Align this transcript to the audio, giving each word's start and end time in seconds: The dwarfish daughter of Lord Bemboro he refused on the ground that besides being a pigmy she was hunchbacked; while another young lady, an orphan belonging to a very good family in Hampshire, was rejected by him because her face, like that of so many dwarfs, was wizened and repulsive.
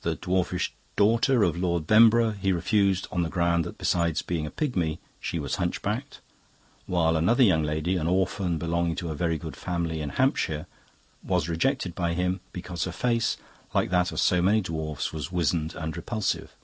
The 0.00 0.14
dwarfish 0.16 0.72
daughter 0.96 1.42
of 1.42 1.54
Lord 1.54 1.86
Bemboro 1.86 2.30
he 2.34 2.50
refused 2.50 3.06
on 3.12 3.22
the 3.22 3.28
ground 3.28 3.66
that 3.66 3.76
besides 3.76 4.22
being 4.22 4.46
a 4.46 4.50
pigmy 4.50 5.00
she 5.20 5.38
was 5.38 5.56
hunchbacked; 5.56 6.20
while 6.86 7.14
another 7.14 7.42
young 7.42 7.62
lady, 7.62 7.96
an 7.98 8.06
orphan 8.06 8.56
belonging 8.56 8.94
to 8.96 9.10
a 9.10 9.14
very 9.14 9.36
good 9.36 9.56
family 9.56 10.00
in 10.00 10.08
Hampshire, 10.16 10.66
was 11.22 11.46
rejected 11.50 11.94
by 11.94 12.14
him 12.14 12.40
because 12.54 12.84
her 12.84 12.90
face, 12.90 13.36
like 13.74 13.90
that 13.90 14.12
of 14.12 14.18
so 14.20 14.40
many 14.40 14.62
dwarfs, 14.62 15.12
was 15.12 15.30
wizened 15.30 15.74
and 15.74 15.94
repulsive. 15.94 16.56